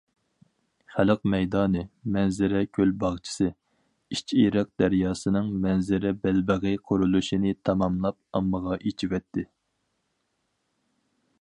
خەلق 0.91 1.19
مەيدانى، 1.31 1.81
مەنزىرە 2.15 2.61
كۆل 2.77 2.93
باغچىسى، 3.03 3.49
ئىچئېرىق 4.15 4.71
دەرياسىنىڭ 4.83 5.51
مەنزىرە 5.67 6.13
بەلبېغى 6.25 6.73
قۇرۇلۇشىنى 6.91 7.53
تاماملاپ 7.69 8.19
ئاممىغا 8.39 8.79
ئېچىۋەتتى. 8.79 9.45